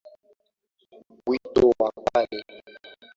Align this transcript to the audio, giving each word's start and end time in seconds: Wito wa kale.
Wito 1.27 1.63
wa 1.79 1.89
kale. 2.07 2.39